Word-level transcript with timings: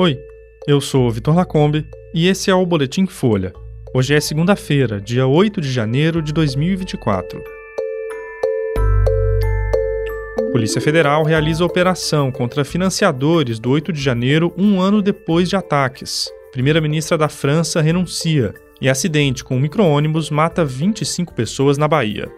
Oi, 0.00 0.16
eu 0.68 0.80
sou 0.80 1.10
Vitor 1.10 1.34
Lacombe 1.34 1.84
e 2.14 2.28
esse 2.28 2.52
é 2.52 2.54
o 2.54 2.64
Boletim 2.64 3.04
Folha. 3.04 3.52
Hoje 3.92 4.14
é 4.14 4.20
segunda-feira, 4.20 5.00
dia 5.00 5.26
8 5.26 5.60
de 5.60 5.72
janeiro 5.72 6.22
de 6.22 6.32
2024. 6.32 7.42
Polícia 10.52 10.80
Federal 10.80 11.24
realiza 11.24 11.64
operação 11.64 12.30
contra 12.30 12.64
financiadores 12.64 13.58
do 13.58 13.70
8 13.70 13.92
de 13.92 14.00
janeiro 14.00 14.54
um 14.56 14.80
ano 14.80 15.02
depois 15.02 15.48
de 15.48 15.56
ataques. 15.56 16.30
Primeira-ministra 16.52 17.18
da 17.18 17.28
França 17.28 17.80
renuncia 17.80 18.54
e 18.80 18.88
acidente 18.88 19.42
com 19.42 19.56
um 19.56 19.60
micro-ônibus 19.60 20.30
mata 20.30 20.64
25 20.64 21.34
pessoas 21.34 21.76
na 21.76 21.88
Bahia. 21.88 22.30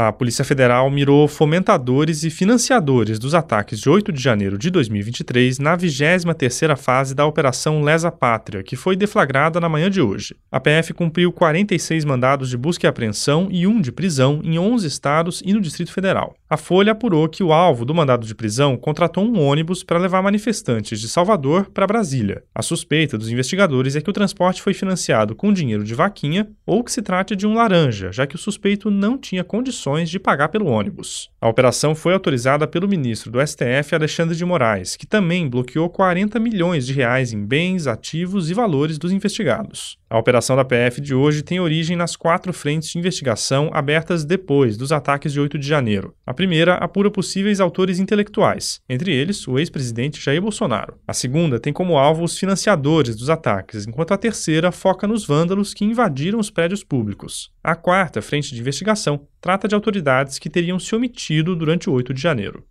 A 0.00 0.12
Polícia 0.12 0.44
Federal 0.44 0.88
mirou 0.88 1.26
fomentadores 1.26 2.22
e 2.22 2.30
financiadores 2.30 3.18
dos 3.18 3.34
ataques 3.34 3.80
de 3.80 3.90
8 3.90 4.12
de 4.12 4.22
janeiro 4.22 4.56
de 4.56 4.70
2023 4.70 5.58
na 5.58 5.76
23ª 5.76 6.76
fase 6.76 7.16
da 7.16 7.26
Operação 7.26 7.82
Lesa 7.82 8.08
Pátria, 8.12 8.62
que 8.62 8.76
foi 8.76 8.94
deflagrada 8.94 9.58
na 9.58 9.68
manhã 9.68 9.90
de 9.90 10.00
hoje. 10.00 10.36
A 10.52 10.60
PF 10.60 10.94
cumpriu 10.94 11.32
46 11.32 12.04
mandados 12.04 12.48
de 12.48 12.56
busca 12.56 12.86
e 12.86 12.88
apreensão 12.88 13.48
e 13.50 13.66
um 13.66 13.80
de 13.80 13.90
prisão 13.90 14.40
em 14.44 14.56
11 14.56 14.86
estados 14.86 15.42
e 15.44 15.52
no 15.52 15.60
Distrito 15.60 15.92
Federal. 15.92 16.32
A 16.48 16.56
Folha 16.56 16.92
apurou 16.92 17.28
que 17.28 17.42
o 17.42 17.52
alvo 17.52 17.84
do 17.84 17.92
mandado 17.92 18.24
de 18.24 18.36
prisão 18.36 18.76
contratou 18.76 19.24
um 19.24 19.40
ônibus 19.40 19.82
para 19.82 19.98
levar 19.98 20.22
manifestantes 20.22 21.00
de 21.00 21.08
Salvador 21.08 21.70
para 21.74 21.88
Brasília. 21.88 22.44
A 22.54 22.62
suspeita 22.62 23.18
dos 23.18 23.30
investigadores 23.30 23.96
é 23.96 24.00
que 24.00 24.08
o 24.08 24.14
transporte 24.14 24.62
foi 24.62 24.74
financiado 24.74 25.34
com 25.34 25.52
dinheiro 25.52 25.82
de 25.82 25.92
vaquinha 25.92 26.48
ou 26.64 26.84
que 26.84 26.92
se 26.92 27.02
trate 27.02 27.34
de 27.34 27.48
um 27.48 27.54
laranja, 27.54 28.12
já 28.12 28.28
que 28.28 28.36
o 28.36 28.38
suspeito 28.38 28.92
não 28.92 29.18
tinha 29.18 29.42
condições 29.42 29.87
condições 29.88 30.10
de 30.10 30.18
pagar 30.18 30.48
pelo 30.48 30.66
ônibus. 30.66 31.30
A 31.40 31.48
operação 31.48 31.94
foi 31.94 32.12
autorizada 32.12 32.66
pelo 32.66 32.88
ministro 32.88 33.30
do 33.30 33.44
STF, 33.44 33.94
Alexandre 33.94 34.36
de 34.36 34.44
Moraes, 34.44 34.96
que 34.96 35.06
também 35.06 35.48
bloqueou 35.48 35.88
40 35.88 36.38
milhões 36.38 36.86
de 36.86 36.92
reais 36.92 37.32
em 37.32 37.44
bens, 37.44 37.86
ativos 37.86 38.50
e 38.50 38.54
valores 38.54 38.98
dos 38.98 39.12
investigados. 39.12 39.96
A 40.10 40.18
operação 40.18 40.56
da 40.56 40.64
PF 40.64 41.00
de 41.00 41.14
hoje 41.14 41.42
tem 41.42 41.60
origem 41.60 41.96
nas 41.96 42.16
quatro 42.16 42.52
frentes 42.52 42.90
de 42.90 42.98
investigação 42.98 43.70
abertas 43.72 44.24
depois 44.24 44.76
dos 44.76 44.90
ataques 44.90 45.32
de 45.32 45.40
8 45.40 45.58
de 45.58 45.68
janeiro. 45.68 46.14
A 46.26 46.32
primeira 46.32 46.74
apura 46.74 47.10
possíveis 47.10 47.60
autores 47.60 47.98
intelectuais, 47.98 48.80
entre 48.88 49.12
eles 49.12 49.46
o 49.46 49.58
ex-presidente 49.58 50.20
Jair 50.20 50.40
Bolsonaro. 50.40 50.96
A 51.06 51.12
segunda 51.12 51.60
tem 51.60 51.72
como 51.72 51.98
alvo 51.98 52.24
os 52.24 52.38
financiadores 52.38 53.16
dos 53.16 53.28
ataques, 53.28 53.86
enquanto 53.86 54.12
a 54.12 54.18
terceira 54.18 54.72
foca 54.72 55.06
nos 55.06 55.26
vândalos 55.26 55.74
que 55.74 55.84
invadiram 55.84 56.38
os 56.38 56.50
prédios 56.50 56.82
públicos. 56.82 57.50
A 57.62 57.74
quarta 57.74 58.22
frente 58.22 58.54
de 58.54 58.60
investigação 58.60 59.20
trata 59.40 59.66
de 59.66 59.74
autoridades 59.74 60.38
que 60.38 60.50
teriam 60.50 60.78
se 60.78 60.94
omitido 60.94 61.56
durante 61.56 61.88
o 61.88 61.92
8 61.92 62.12
de 62.12 62.20
janeiro. 62.20 62.64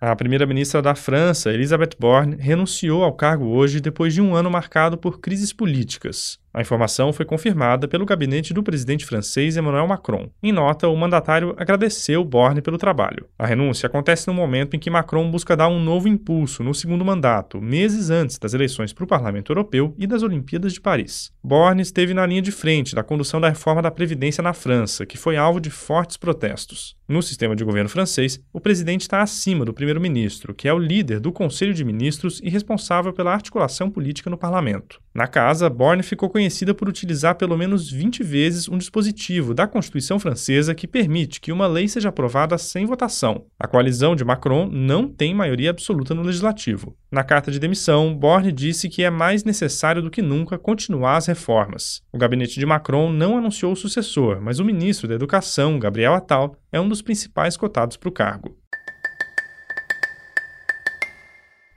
A 0.00 0.16
primeira-ministra 0.16 0.80
da 0.80 0.94
França, 0.94 1.52
Elisabeth 1.52 1.90
Borne, 1.98 2.34
renunciou 2.36 3.04
ao 3.04 3.12
cargo 3.12 3.44
hoje 3.44 3.80
depois 3.80 4.14
de 4.14 4.22
um 4.22 4.34
ano 4.34 4.50
marcado 4.50 4.96
por 4.96 5.20
crises 5.20 5.52
políticas. 5.52 6.39
A 6.52 6.60
informação 6.60 7.12
foi 7.12 7.24
confirmada 7.24 7.86
pelo 7.86 8.04
gabinete 8.04 8.52
do 8.52 8.62
presidente 8.62 9.06
francês 9.06 9.56
Emmanuel 9.56 9.86
Macron. 9.86 10.28
Em 10.42 10.50
nota, 10.50 10.88
o 10.88 10.96
mandatário 10.96 11.54
agradeceu 11.56 12.24
Borne 12.24 12.60
pelo 12.60 12.76
trabalho. 12.76 13.28
A 13.38 13.46
renúncia 13.46 13.86
acontece 13.86 14.26
no 14.26 14.34
momento 14.34 14.74
em 14.74 14.78
que 14.78 14.90
Macron 14.90 15.30
busca 15.30 15.56
dar 15.56 15.68
um 15.68 15.80
novo 15.80 16.08
impulso 16.08 16.64
no 16.64 16.74
segundo 16.74 17.04
mandato, 17.04 17.60
meses 17.60 18.10
antes 18.10 18.36
das 18.36 18.52
eleições 18.52 18.92
para 18.92 19.04
o 19.04 19.06
Parlamento 19.06 19.52
Europeu 19.52 19.94
e 19.96 20.08
das 20.08 20.24
Olimpíadas 20.24 20.72
de 20.72 20.80
Paris. 20.80 21.32
Borne 21.42 21.82
esteve 21.82 22.12
na 22.12 22.26
linha 22.26 22.42
de 22.42 22.50
frente 22.50 22.96
da 22.96 23.04
condução 23.04 23.40
da 23.40 23.48
reforma 23.48 23.80
da 23.80 23.90
Previdência 23.90 24.42
na 24.42 24.52
França, 24.52 25.06
que 25.06 25.16
foi 25.16 25.36
alvo 25.36 25.60
de 25.60 25.70
fortes 25.70 26.16
protestos. 26.16 26.98
No 27.10 27.22
sistema 27.22 27.56
de 27.56 27.64
governo 27.64 27.88
francês, 27.88 28.40
o 28.52 28.60
presidente 28.60 29.00
está 29.00 29.20
acima 29.20 29.64
do 29.64 29.74
primeiro-ministro, 29.74 30.54
que 30.54 30.68
é 30.68 30.72
o 30.72 30.78
líder 30.78 31.18
do 31.18 31.32
Conselho 31.32 31.74
de 31.74 31.84
Ministros 31.84 32.40
e 32.40 32.48
responsável 32.48 33.12
pela 33.12 33.32
articulação 33.32 33.90
política 33.90 34.30
no 34.30 34.38
parlamento. 34.38 35.00
Na 35.12 35.26
casa, 35.26 35.68
Borne 35.68 36.04
ficou 36.04 36.30
conhecida 36.40 36.72
por 36.72 36.88
utilizar 36.88 37.34
pelo 37.34 37.54
menos 37.54 37.90
20 37.90 38.22
vezes 38.22 38.66
um 38.66 38.78
dispositivo 38.78 39.52
da 39.52 39.66
Constituição 39.66 40.18
francesa 40.18 40.74
que 40.74 40.88
permite 40.88 41.38
que 41.38 41.52
uma 41.52 41.66
lei 41.66 41.86
seja 41.86 42.08
aprovada 42.08 42.56
sem 42.56 42.86
votação. 42.86 43.44
A 43.58 43.68
coalizão 43.68 44.16
de 44.16 44.24
Macron 44.24 44.66
não 44.66 45.06
tem 45.06 45.34
maioria 45.34 45.68
absoluta 45.68 46.14
no 46.14 46.22
legislativo. 46.22 46.96
Na 47.12 47.22
carta 47.22 47.50
de 47.50 47.58
demissão, 47.58 48.14
Borne 48.14 48.52
disse 48.52 48.88
que 48.88 49.02
é 49.02 49.10
mais 49.10 49.44
necessário 49.44 50.00
do 50.00 50.10
que 50.10 50.22
nunca 50.22 50.56
continuar 50.56 51.18
as 51.18 51.26
reformas. 51.26 52.00
O 52.10 52.16
gabinete 52.16 52.58
de 52.58 52.64
Macron 52.64 53.12
não 53.12 53.36
anunciou 53.36 53.72
o 53.72 53.76
sucessor, 53.76 54.40
mas 54.40 54.58
o 54.58 54.64
ministro 54.64 55.06
da 55.06 55.16
Educação, 55.16 55.78
Gabriel 55.78 56.14
Attal, 56.14 56.56
é 56.72 56.80
um 56.80 56.88
dos 56.88 57.02
principais 57.02 57.54
cotados 57.54 57.98
para 57.98 58.08
o 58.08 58.12
cargo. 58.12 58.59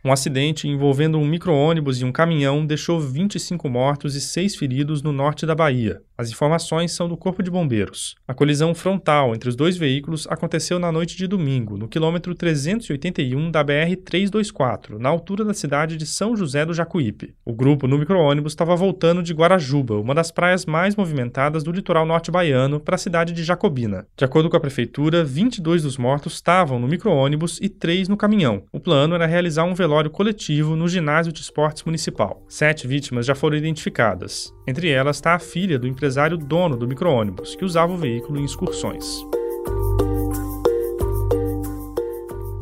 Um 0.06 0.12
acidente 0.12 0.68
envolvendo 0.68 1.18
um 1.18 1.26
micro-ônibus 1.26 2.02
e 2.02 2.04
um 2.04 2.12
caminhão 2.12 2.66
deixou 2.66 3.00
25 3.00 3.70
mortos 3.70 4.16
e 4.16 4.22
6 4.22 4.58
feridos 4.58 5.02
no 5.02 5.14
norte 5.14 5.46
da 5.46 5.56
Bahia. 5.56 6.02
As 6.24 6.32
informações 6.32 6.94
são 6.94 7.10
do 7.10 7.18
Corpo 7.18 7.44
de 7.44 7.52
Bombeiros. 7.52 8.16
A 8.26 8.34
colisão 8.34 8.74
frontal 8.74 9.36
entre 9.36 9.50
os 9.50 9.58
dois 9.58 9.76
veículos 9.76 10.26
aconteceu 10.30 10.80
na 10.80 10.90
noite 10.90 11.18
de 11.18 11.28
domingo, 11.28 11.78
no 11.78 11.86
quilômetro 11.86 12.34
381 12.34 13.52
da 13.52 13.62
BR-324, 13.62 14.98
na 14.98 15.10
altura 15.10 15.44
da 15.44 15.54
cidade 15.54 15.98
de 15.98 16.06
São 16.06 16.34
José 16.34 16.66
do 16.66 16.74
Jacuípe. 16.74 17.36
O 17.44 17.52
grupo 17.52 17.90
no 17.90 17.98
micro-ônibus 17.98 18.54
estava 18.54 18.74
voltando 18.74 19.22
de 19.22 19.34
Guarajuba, 19.34 20.00
uma 20.00 20.16
das 20.16 20.32
praias 20.32 20.66
mais 20.66 20.96
movimentadas 20.96 21.62
do 21.62 21.74
litoral 21.74 22.06
norte 22.06 22.32
baiano, 22.32 22.80
para 22.80 22.96
a 22.96 22.98
cidade 22.98 23.34
de 23.34 23.44
Jacobina. 23.44 24.08
De 24.16 24.24
acordo 24.24 24.50
com 24.50 24.56
a 24.56 24.62
prefeitura, 24.62 25.26
22 25.26 25.84
dos 25.84 25.98
mortos 25.98 26.36
estavam 26.36 26.80
no 26.80 26.88
micro-ônibus 26.88 27.60
e 27.62 27.68
3 27.68 28.08
no 28.08 28.16
caminhão. 28.16 28.64
O 28.72 28.80
plano 28.80 29.14
era 29.14 29.26
realizar 29.26 29.66
um 29.66 29.76
velório 29.76 30.10
coletivo 30.10 30.78
no 30.78 30.88
ginásio 30.88 31.34
de 31.34 31.42
esportes 31.42 31.84
municipal. 31.84 32.46
Sete 32.48 32.88
vítimas 32.88 33.26
já 33.26 33.36
foram 33.36 33.58
identificadas. 33.58 34.54
Entre 34.66 34.88
elas 34.88 35.18
está 35.18 35.34
a 35.34 35.40
filha 35.40 35.78
do 35.78 35.88
empresário 36.14 36.38
dono 36.38 36.78
do 36.78 36.88
micro-ônibus, 36.88 37.56
que 37.56 37.66
usava 37.66 37.92
o 37.92 37.98
veículo 37.98 38.40
em 38.40 38.46
excursões. 38.46 39.26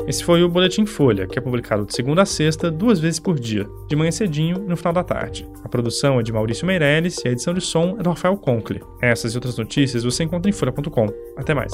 Esse 0.07 0.23
foi 0.23 0.41
o 0.41 0.49
Boletim 0.49 0.85
Folha, 0.85 1.27
que 1.27 1.37
é 1.37 1.41
publicado 1.41 1.85
de 1.85 1.93
segunda 1.93 2.21
a 2.21 2.25
sexta, 2.25 2.71
duas 2.71 2.99
vezes 2.99 3.19
por 3.19 3.37
dia, 3.39 3.69
de 3.87 3.95
manhã 3.95 4.11
cedinho 4.11 4.63
e 4.65 4.69
no 4.69 4.77
final 4.77 4.93
da 4.93 5.03
tarde. 5.03 5.47
A 5.63 5.69
produção 5.69 6.19
é 6.19 6.23
de 6.23 6.31
Maurício 6.31 6.65
Meirelles 6.65 7.17
e 7.23 7.27
a 7.27 7.31
edição 7.31 7.53
de 7.53 7.61
som 7.61 7.97
é 7.99 8.03
do 8.03 8.09
Rafael 8.09 8.37
Conkle. 8.37 8.81
Essas 9.01 9.33
e 9.33 9.37
outras 9.37 9.57
notícias 9.57 10.03
você 10.03 10.23
encontra 10.23 10.49
em 10.49 10.53
folha.com. 10.53 11.07
Até 11.37 11.53
mais. 11.53 11.73